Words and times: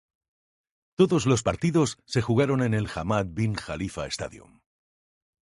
Todos 0.95 1.27
los 1.27 1.43
partidos 1.43 1.99
se 2.07 2.23
jugaron 2.23 2.63
en 2.63 2.73
el 2.73 2.87
Hamad 2.95 3.27
bin 3.27 3.53
Khalifa 3.53 4.07
Stadium. 4.07 4.59